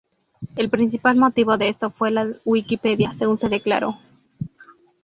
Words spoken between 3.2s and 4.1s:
se declaró.